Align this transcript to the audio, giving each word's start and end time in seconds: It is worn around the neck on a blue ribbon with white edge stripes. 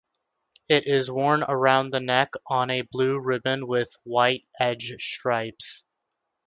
It 0.67 0.87
is 0.87 1.11
worn 1.11 1.43
around 1.43 1.91
the 1.91 1.99
neck 1.99 2.31
on 2.47 2.71
a 2.71 2.81
blue 2.81 3.19
ribbon 3.19 3.67
with 3.67 3.95
white 4.01 4.47
edge 4.59 4.95
stripes. 4.99 5.85